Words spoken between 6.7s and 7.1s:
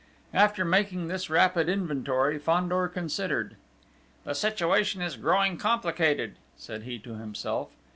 he